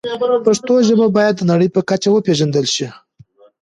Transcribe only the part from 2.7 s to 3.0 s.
شي.